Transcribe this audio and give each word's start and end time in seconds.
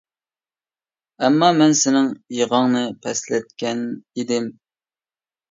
ئەمما 1.27 1.49
مەن 1.57 1.75
سېنىڭ 1.81 2.07
يىغاڭنى 2.39 2.83
پەسلەتكەن 3.05 3.85
ئىدىم. 4.01 4.51